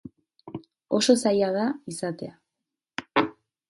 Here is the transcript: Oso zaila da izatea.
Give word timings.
Oso 1.01 1.15
zaila 1.25 1.53
da 1.59 1.67
izatea. 1.95 3.33